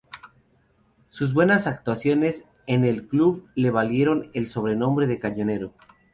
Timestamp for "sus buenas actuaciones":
1.09-2.43